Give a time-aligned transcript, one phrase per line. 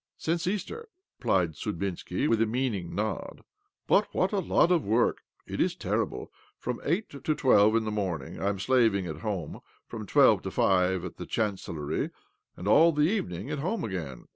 [0.17, 3.43] "Since Easter," replied Sudbinski, with a meaning nod."
[3.87, 6.31] But what a lot of work I It is terrible!
[6.57, 10.49] From eight to twelve in the morninig I am slaving at home; from' twelve to
[10.49, 12.09] five at the Chancellory;
[12.57, 14.25] and all the evening 'at home again.